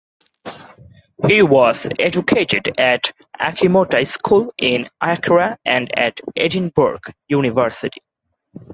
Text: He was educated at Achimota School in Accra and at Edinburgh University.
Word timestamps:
He 1.27 1.43
was 1.43 1.87
educated 1.99 2.73
at 2.79 3.11
Achimota 3.39 4.03
School 4.07 4.51
in 4.57 4.87
Accra 4.99 5.59
and 5.63 5.95
at 5.95 6.19
Edinburgh 6.35 7.01
University. 7.27 8.01